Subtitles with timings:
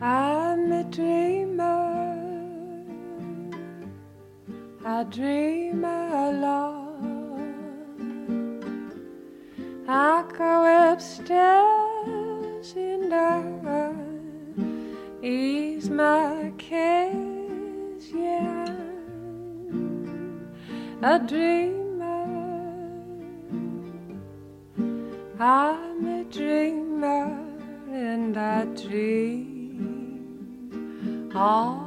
[0.00, 2.08] I'm a dreamer.
[4.84, 6.88] I dream a lot.
[9.88, 13.58] I go upstairs in the
[15.22, 18.12] ease my case.
[18.14, 18.66] Yeah,
[21.02, 21.78] a dreamer.
[25.40, 26.77] I'm a dreamer.
[31.34, 31.77] All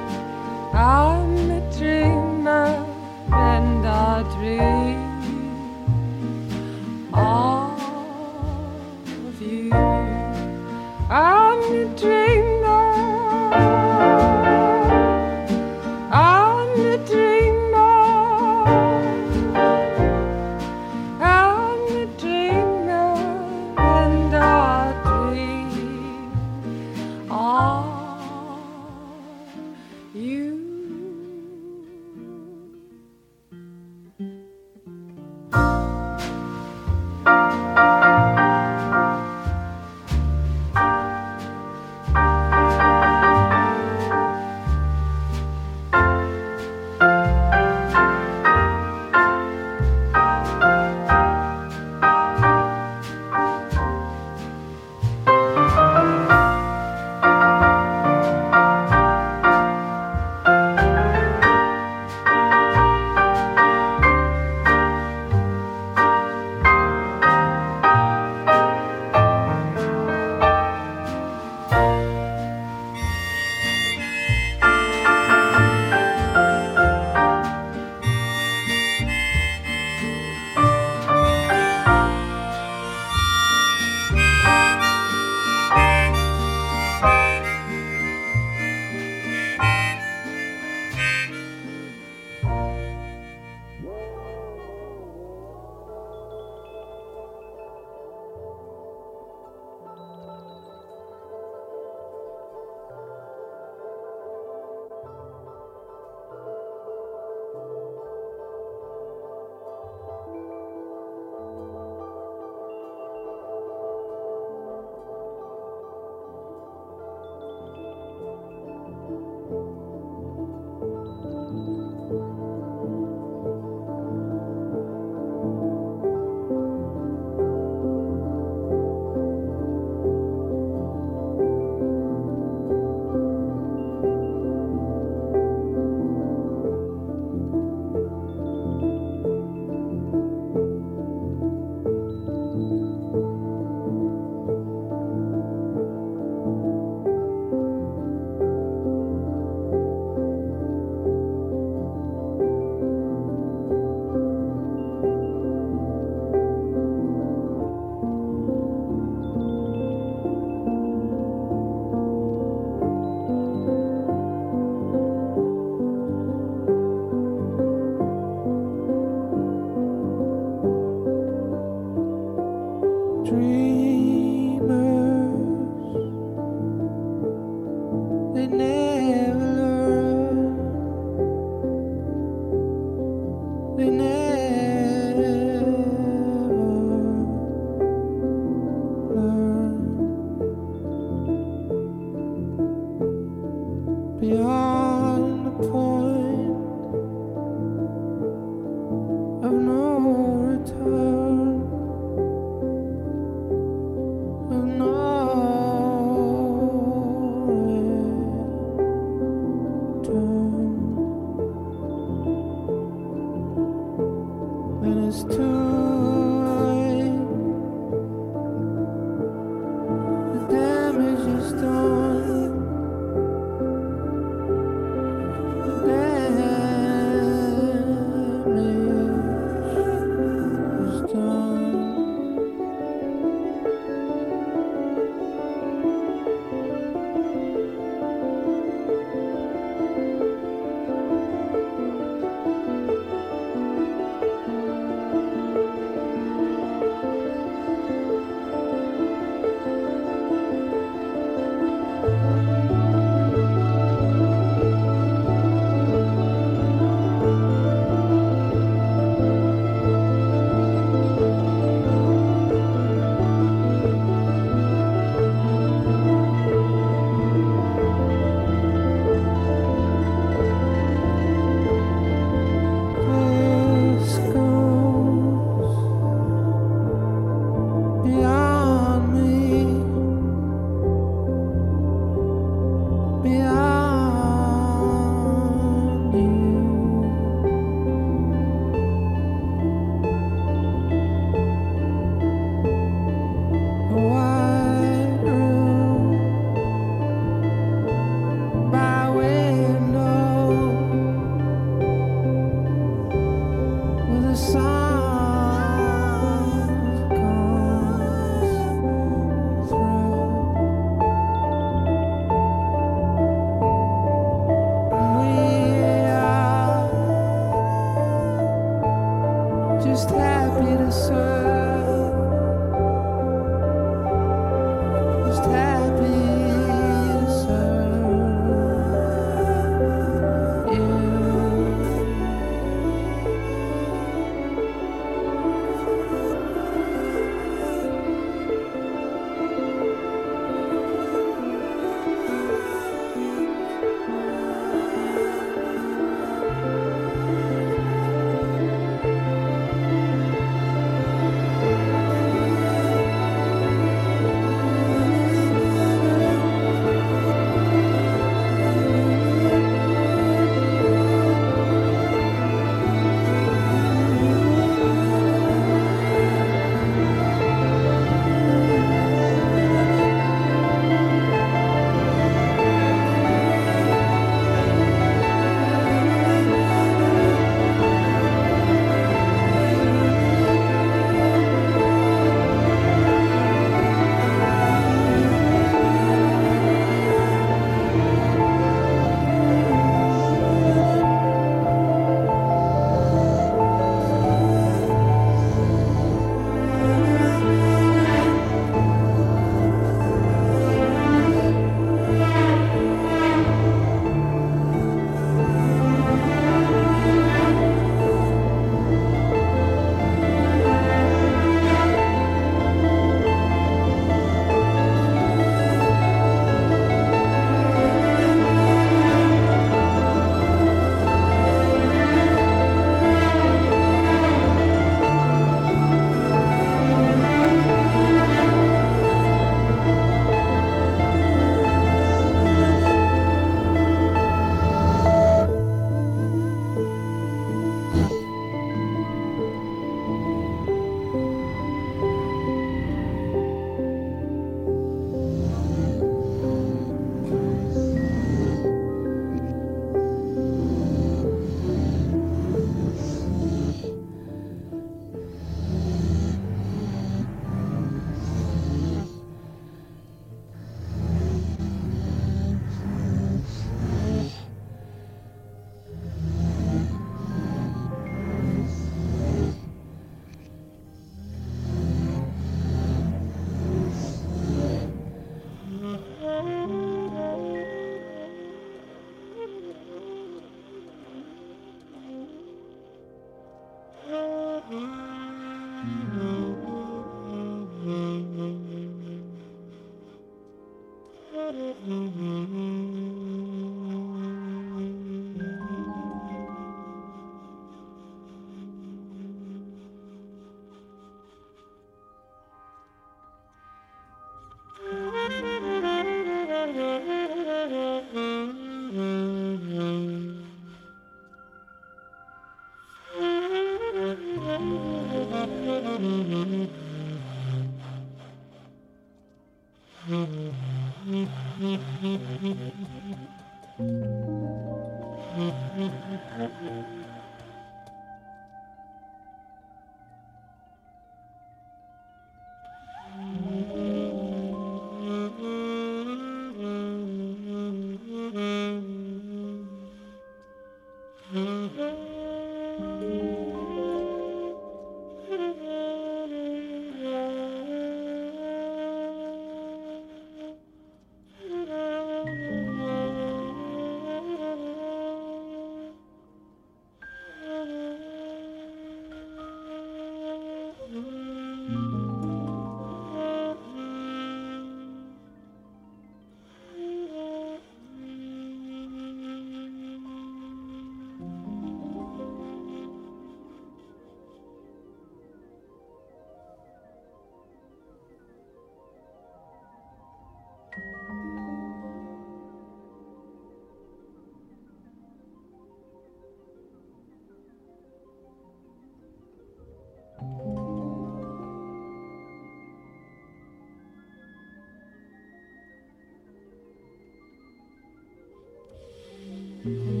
[599.63, 600.00] Mm-hmm.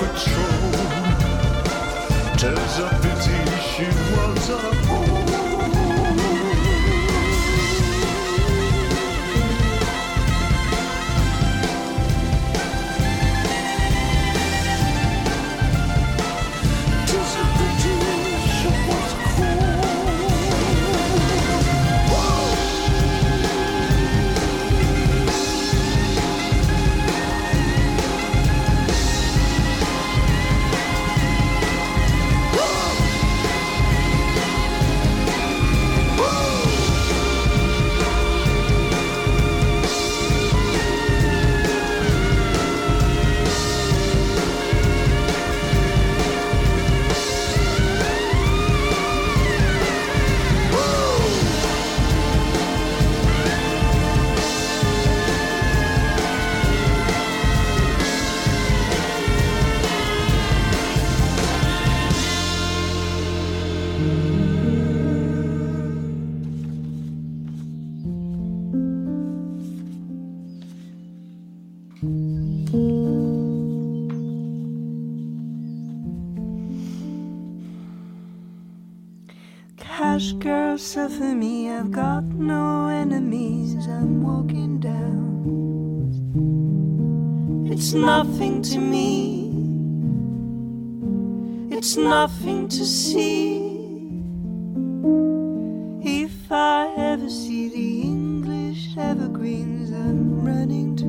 [0.00, 0.70] Patrol.
[2.80, 3.49] A pity
[81.20, 81.70] suffer me.
[81.70, 83.86] I've got no enemies.
[83.86, 85.44] I'm walking down.
[87.70, 89.50] It's nothing to me.
[91.76, 93.58] It's nothing to see.
[96.02, 101.04] If I ever see the English evergreens I'm running to,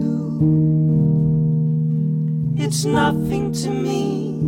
[2.64, 4.40] it's nothing to me.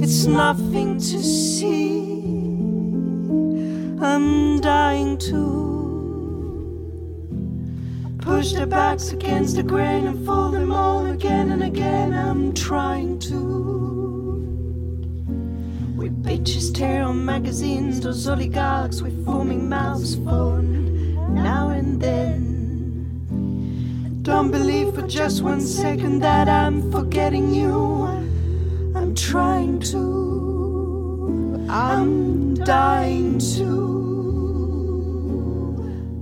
[0.00, 2.13] It's nothing to see.
[4.04, 5.40] I'm dying to
[8.18, 12.12] push their backs against the grain and fold them all again and again.
[12.12, 13.34] I'm trying to.
[15.96, 22.20] We bitches tear on magazines, those oligarchs with foaming mouths phone now and then.
[24.20, 27.72] Don't believe for just one second that I'm forgetting you.
[28.94, 31.66] I'm trying to.
[31.70, 33.83] I'm dying to.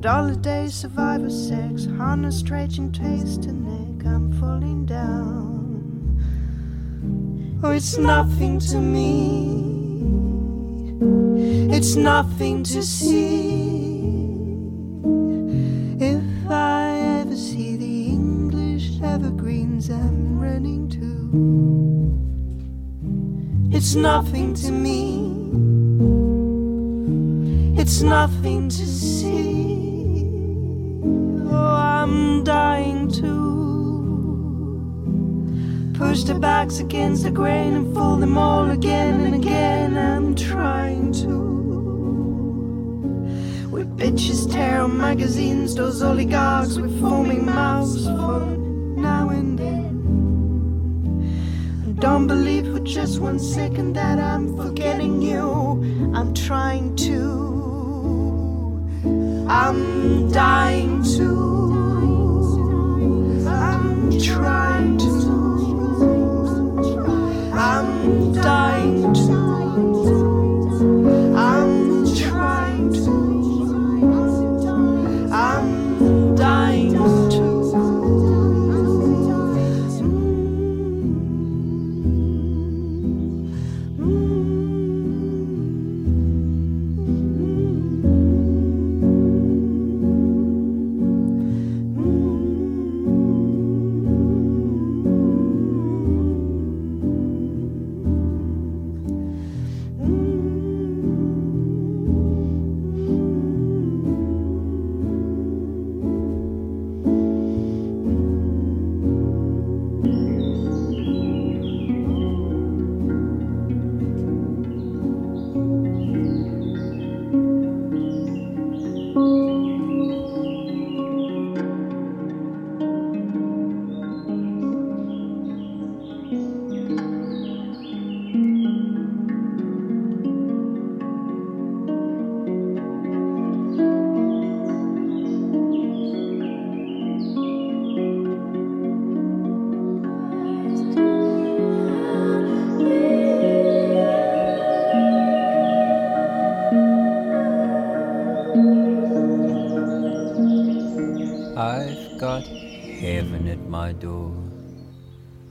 [0.02, 4.04] Dollar day survivor sex, harness stretching taste and neck.
[4.04, 6.18] I'm falling down.
[7.62, 9.70] Oh, it's nothing to me.
[11.72, 14.32] It's nothing to see.
[16.00, 21.06] If I ever see the English evergreens I'm running to,
[23.76, 25.30] it's nothing to me.
[27.80, 29.91] It's nothing to see.
[31.54, 33.42] Oh, I'm dying to
[35.94, 39.96] push the backs against the grain and fold them all again and again.
[39.96, 41.32] I'm trying to.
[43.70, 48.46] We bitches tear on magazines, those oligarchs with foaming mouths for
[48.96, 49.88] now and then.
[51.84, 55.82] And don't believe for just one second that I'm forgetting you.
[56.14, 57.52] I'm trying to.
[59.48, 60.61] I'm dying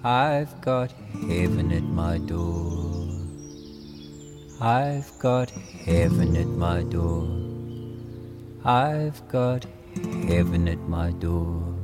[0.04, 3.08] I've got heaven at my door.
[4.60, 7.28] I've got heaven at my door.
[8.66, 9.68] I've got
[10.28, 11.76] heaven at my door.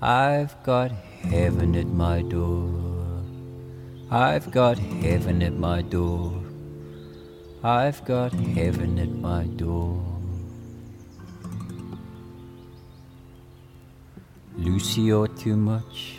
[0.00, 0.92] I've got
[1.22, 3.24] heaven at my door.
[4.08, 6.40] I've got heaven at my door.
[7.64, 10.15] I've got heaven at my door.
[14.58, 16.14] Lucy, you're too much.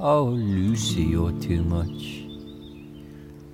[0.00, 2.24] Oh, Lucy, you're too much.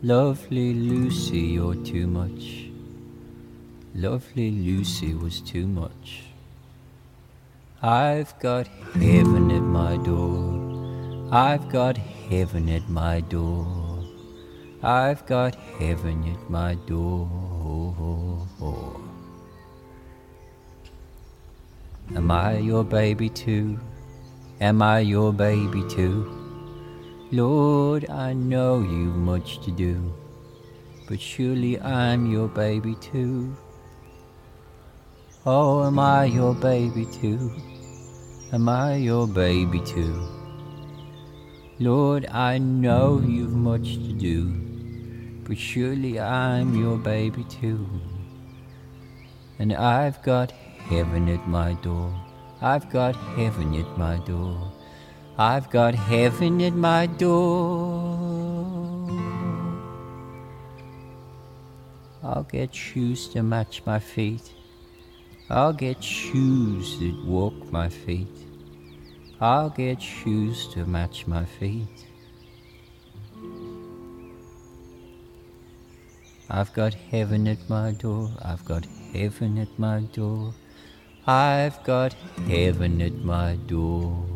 [0.01, 2.68] Lovely Lucy, you're too much.
[3.97, 6.22] Lovely Lucy was too much.
[7.82, 11.28] I've got heaven at my door.
[11.32, 14.05] I've got heaven at my door.
[14.84, 17.43] I've got heaven at my door.
[22.11, 23.78] Am I your baby too?
[24.61, 26.28] Am I your baby too?
[27.30, 30.12] Lord, I know you've much to do,
[31.09, 33.57] but surely I'm your baby too.
[35.46, 37.50] Oh, am I your baby too?
[38.53, 40.28] Am I your baby too?
[41.78, 44.53] Lord, I know you've much to do,
[45.44, 47.88] but surely I'm your baby too.
[49.59, 50.53] And I've got
[50.91, 52.12] heaven at my door.
[52.61, 54.72] I've got heaven at my door.
[55.39, 58.33] I've got heaven at my door.
[62.22, 64.53] I'll get shoes to match my feet.
[65.51, 68.47] I'll get shoes that walk my feet.
[69.41, 72.07] I'll get shoes to match my feet.
[76.49, 78.30] I've got heaven at my door.
[78.43, 80.55] I've got heaven at my door.
[81.25, 82.14] I've got
[82.49, 84.27] heaven at my door.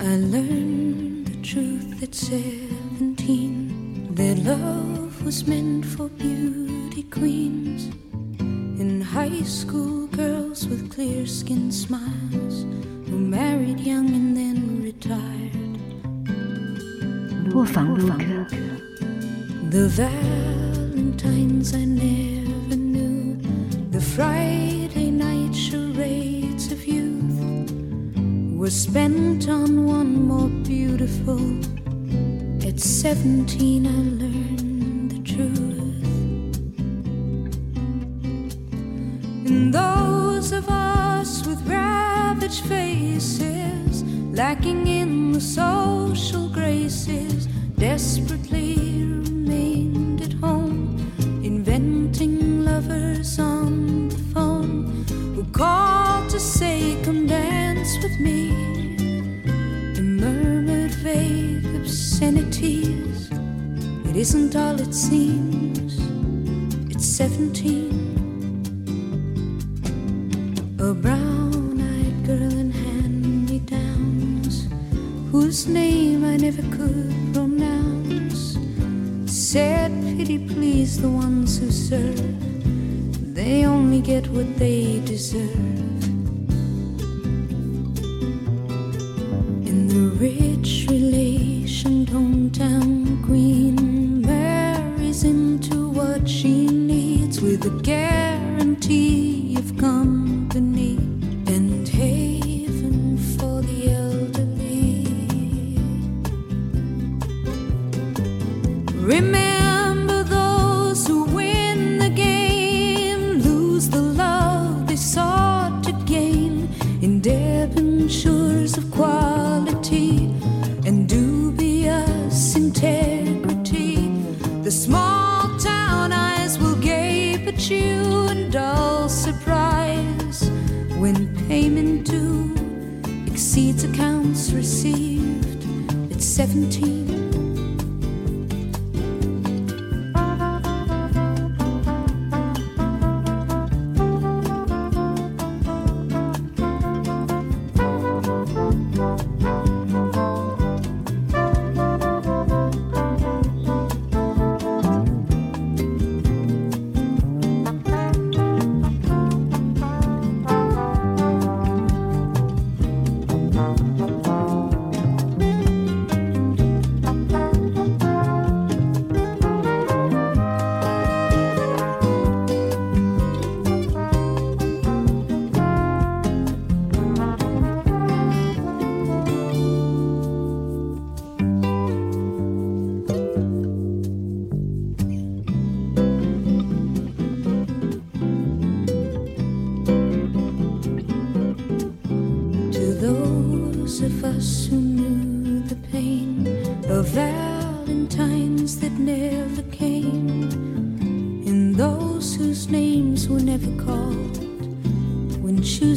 [0.00, 3.64] I learned the truth at seventeen.
[4.14, 6.37] Their love was meant for beauty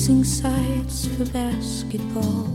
[0.01, 2.47] losing sights for basketball.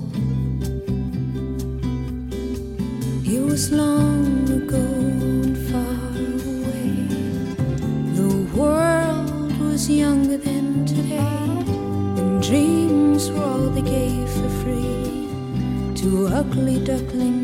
[3.24, 6.11] It was long ago and far
[6.51, 7.07] away.
[8.18, 11.38] The world was younger than today,
[12.18, 15.28] and dreams were all they gave for free
[16.01, 17.36] to ugly ducklings.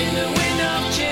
[0.00, 1.09] in the wind of change.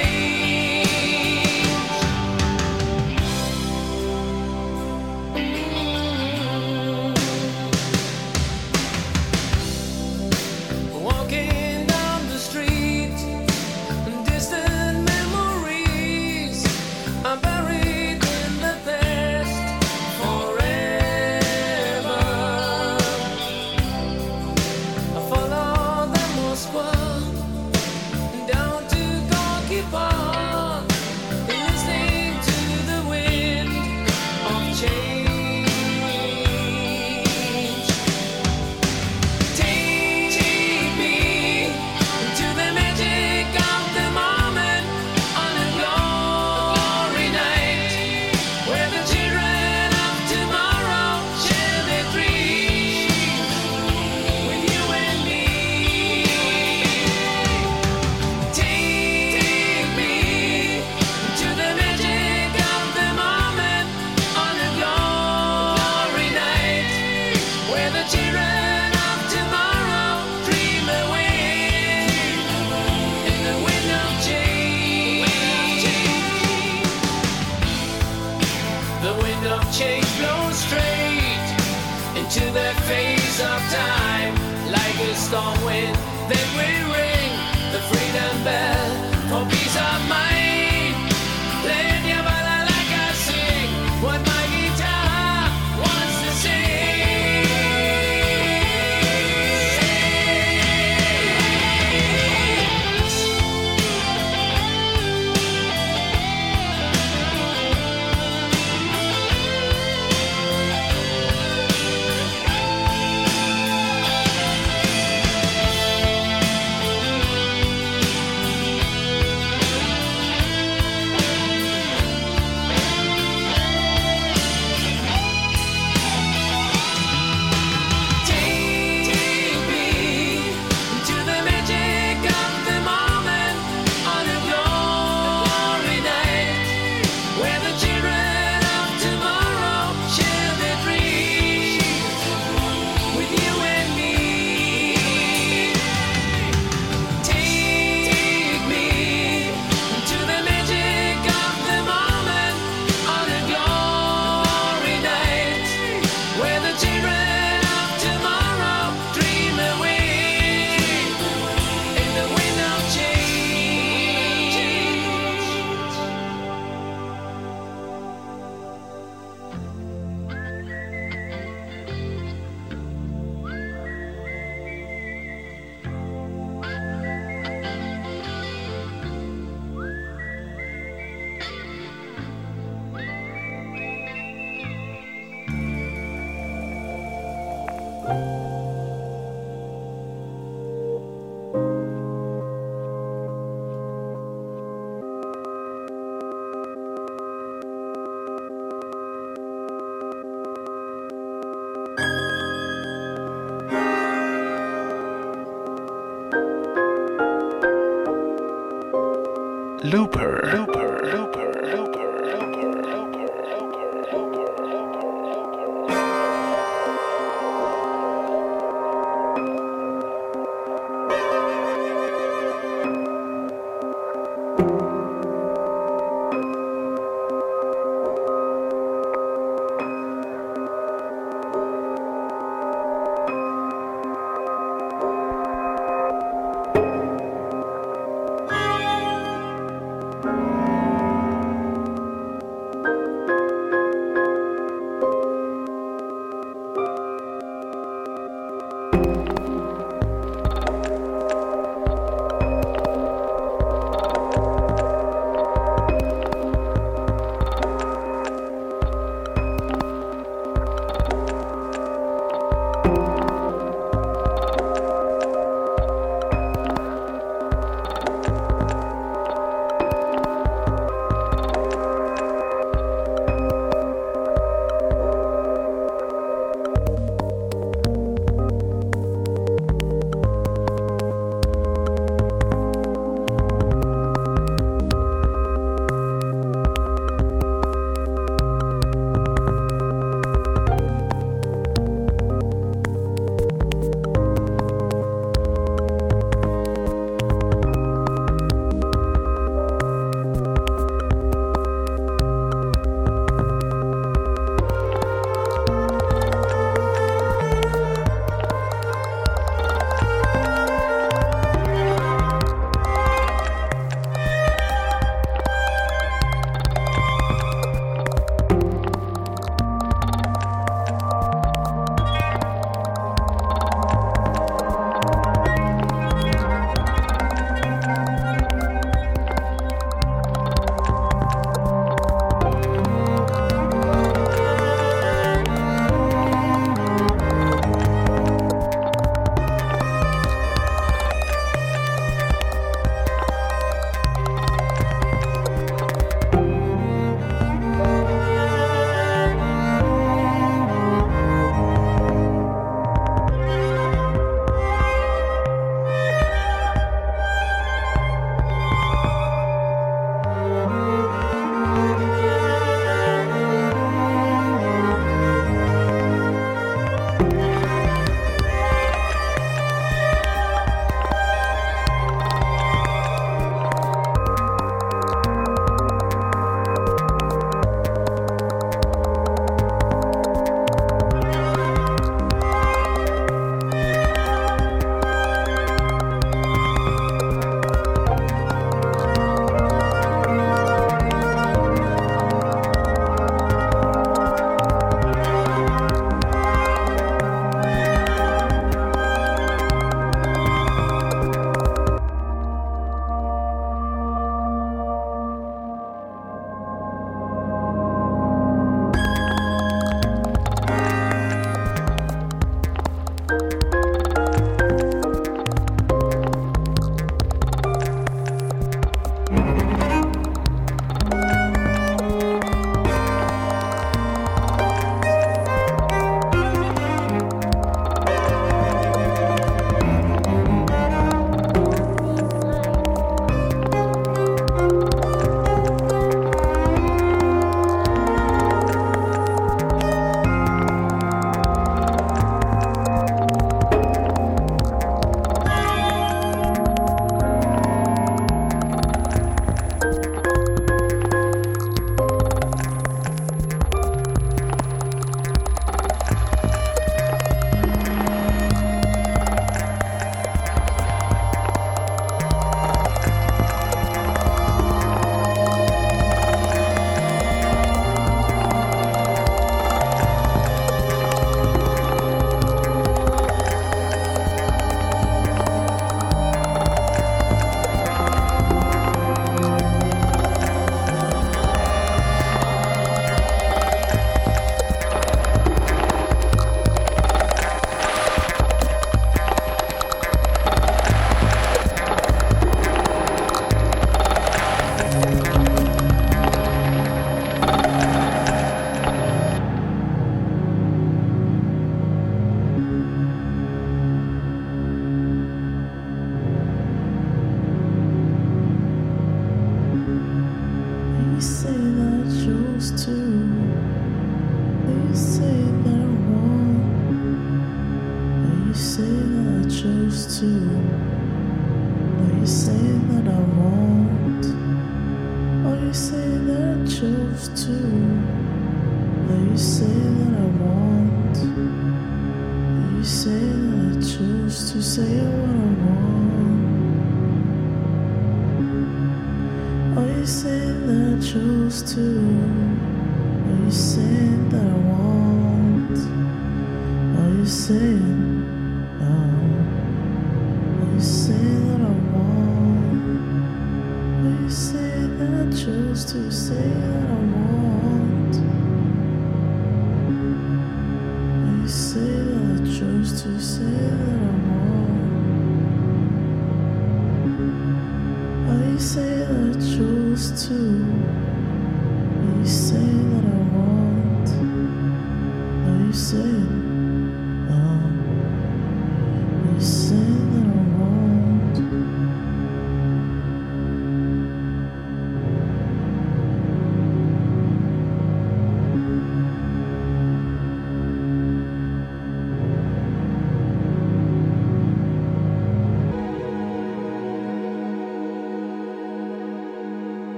[209.91, 210.51] Looper.
[210.53, 210.78] Looper.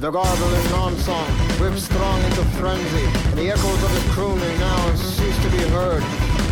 [0.00, 1.28] The garble is non-song,
[1.60, 3.04] whips strong into frenzy.
[3.36, 6.00] The echoes of his crooning now cease to be heard.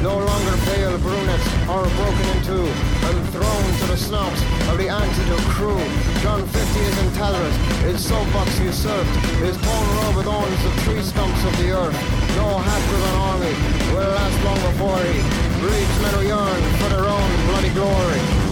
[0.05, 2.69] No longer pale brunettes are broken in two
[3.09, 5.81] and thrown to the snouts of the antidote crew.
[6.21, 7.57] John L is in Talras,
[7.89, 11.97] his soapbox usurped, his torn robe adorns the tree stumps of the earth.
[12.37, 13.55] No half-driven army
[13.97, 15.25] will last long before he
[15.57, 18.48] breeds men who yearn for their own bloody glory.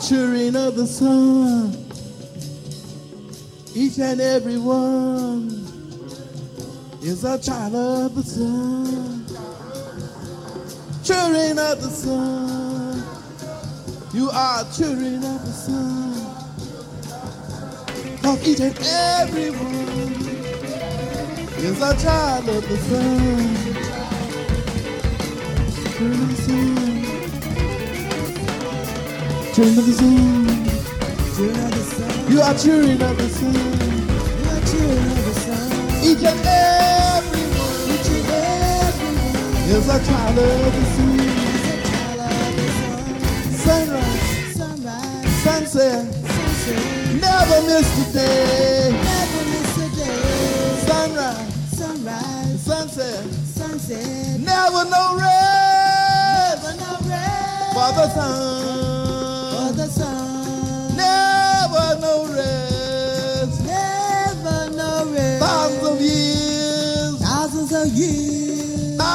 [0.00, 1.72] Cheering of the sun.
[3.74, 5.48] Each and every one
[7.02, 9.26] is a child of the sun.
[11.02, 13.02] Children of the sun.
[14.14, 16.14] You are children of the sun.
[18.22, 20.14] Cause each and every one
[21.58, 23.54] is a child of the sun.
[25.98, 26.87] Cheering of the sun.
[29.58, 29.92] Cheering of the
[31.82, 32.30] sun.
[32.30, 33.54] You are cheering of the sun.
[34.38, 35.66] You are cheering of the sun.
[35.98, 37.42] Each and every.
[37.90, 39.18] Each and every
[39.74, 41.18] is a child of the sun.
[43.66, 44.54] Sunrise.
[44.54, 45.26] Sunrise.
[45.42, 46.06] Sunset.
[46.06, 47.18] Sunset.
[47.20, 48.94] Never miss a day.
[48.94, 50.22] Never miss a day.
[50.86, 51.50] Sunrise.
[51.76, 52.62] Sunrise.
[52.62, 53.24] Sunset.
[53.58, 54.38] Sunset.
[54.38, 56.62] Never no rest.
[56.62, 57.74] Never no rest.
[57.74, 58.77] For the sun.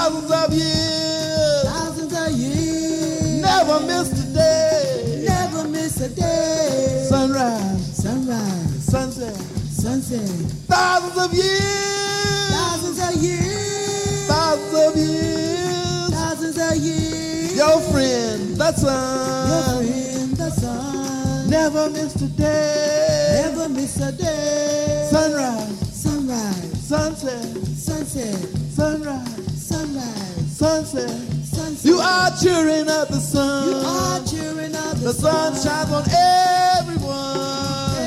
[0.04, 1.64] Thousands of years.
[1.64, 3.42] Thousands of years.
[3.42, 5.24] Never miss a day.
[5.26, 7.06] Never miss a day.
[7.08, 8.04] Sunrise.
[8.04, 8.84] Sunrise.
[8.84, 9.34] Sunset.
[9.72, 10.28] Sunset.
[10.68, 12.52] Thousands of years.
[12.52, 14.28] Thousands of years.
[14.28, 16.10] Thousands of years.
[16.10, 17.56] Thousands of years.
[17.56, 19.48] Your friend, the sun.
[19.48, 21.50] Your friend, the sun.
[21.50, 23.42] Never miss a day.
[23.42, 25.08] Never miss a day.
[25.10, 25.96] Sunrise.
[25.96, 26.88] Sunrise.
[26.90, 27.46] Sunset.
[27.78, 28.36] Sunset.
[28.76, 29.33] Sunrise.
[30.64, 31.10] Sunset.
[31.44, 31.84] Sunset.
[31.84, 33.68] You are cheering up the sun.
[33.68, 35.52] You are cheering up the, the sun.
[35.56, 36.04] shines on
[36.80, 38.00] everyone.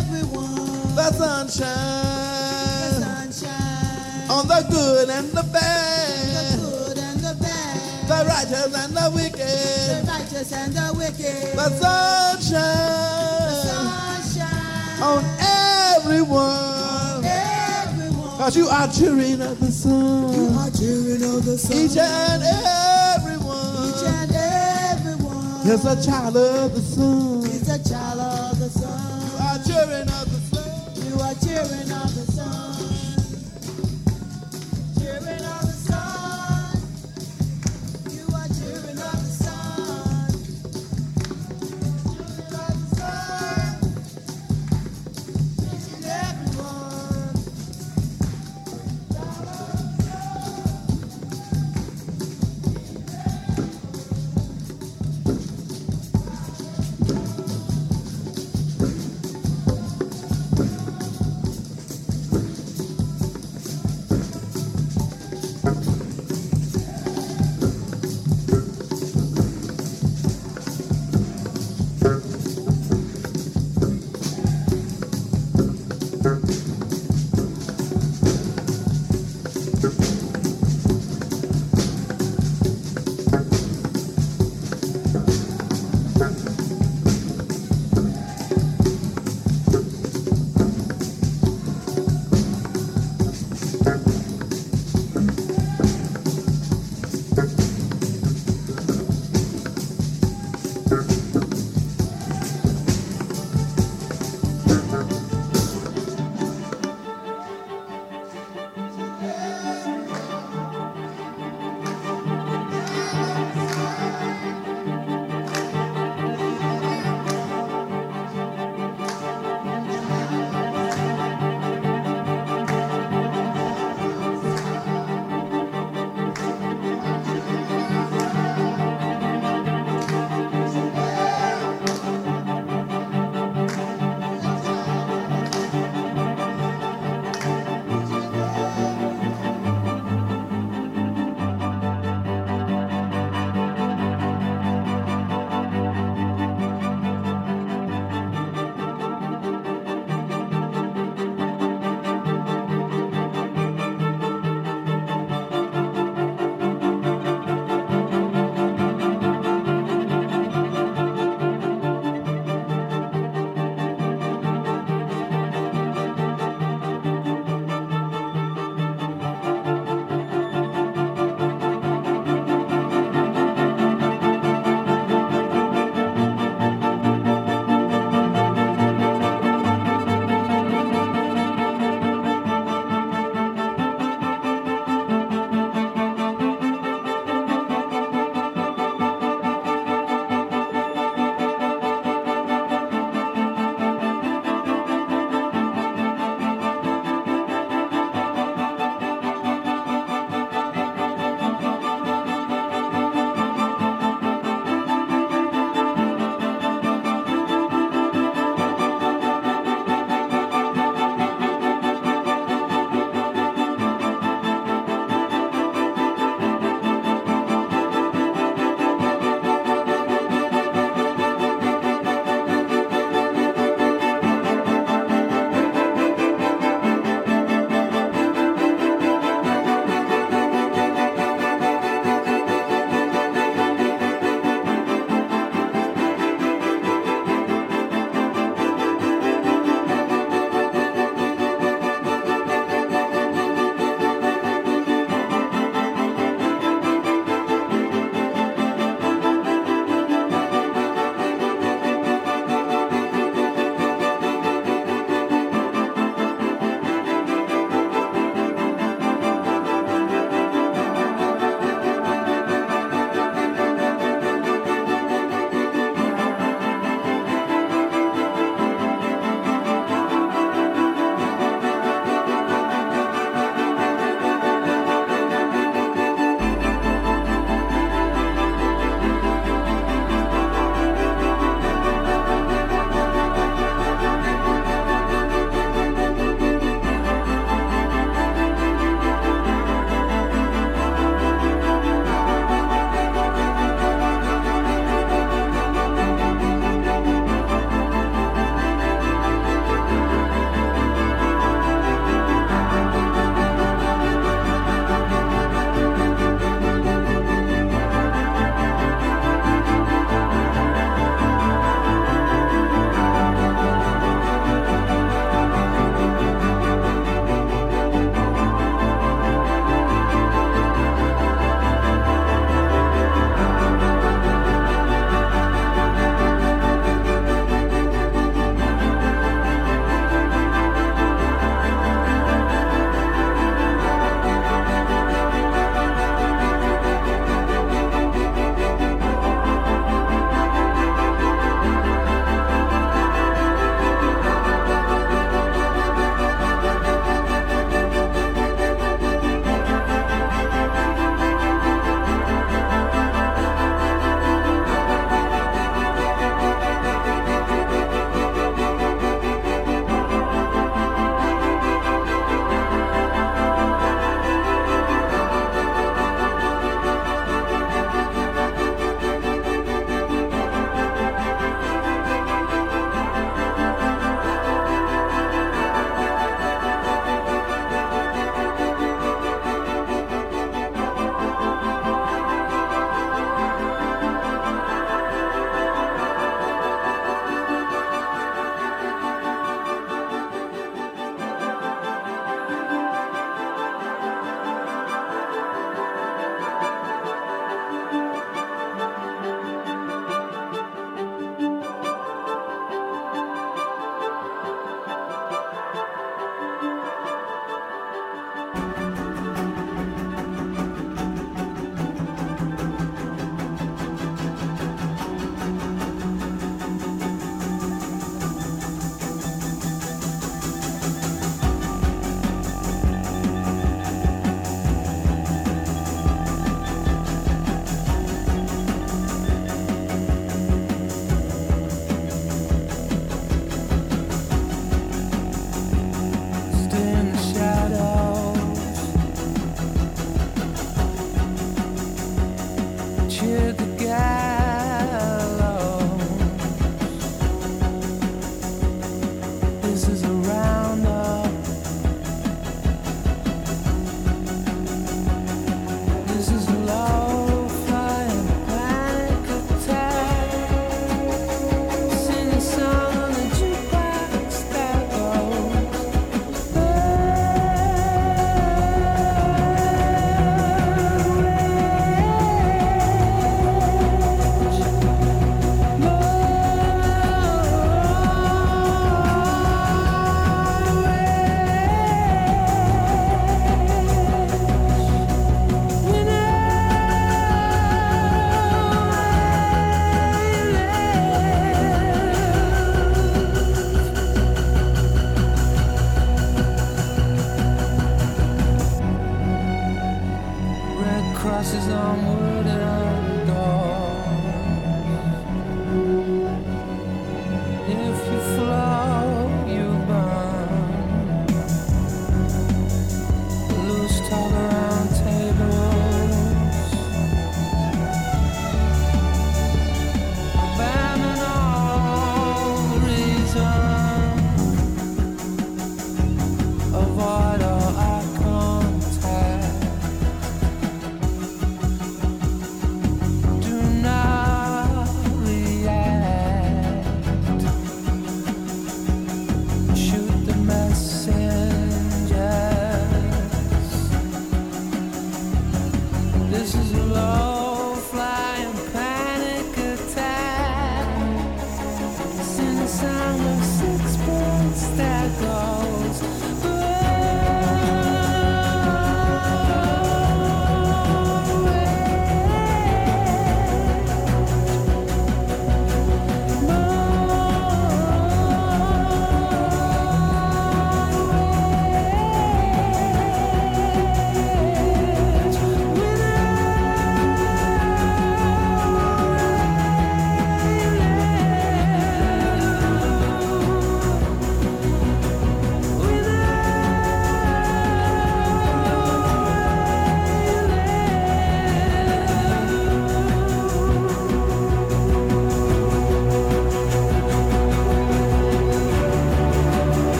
[0.00, 0.94] Everyone.
[0.96, 2.96] The sun shines.
[2.96, 4.30] The sun shines.
[4.30, 6.58] On the good and the bad.
[6.58, 8.08] The good and the bad.
[8.08, 9.36] The righteous and the wicked.
[9.36, 11.58] The righteous and the wicked.
[11.58, 13.52] The sun shines.
[13.52, 15.02] The sun shines.
[15.02, 15.22] On
[16.00, 17.17] everyone.
[18.38, 20.32] Cause you are cheering up the sun.
[20.32, 21.76] You are cheering up the sun.
[21.76, 22.42] Each and
[23.18, 23.90] everyone.
[23.90, 24.30] Each and
[24.94, 25.66] everyone.
[25.66, 27.44] Is a child of the sun.
[27.50, 29.26] Is a child of the sun.
[29.26, 30.70] You are cheering up the sun.
[31.04, 32.07] You are cheering up